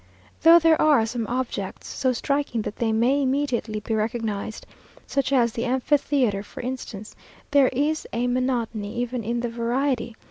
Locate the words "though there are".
0.41-1.05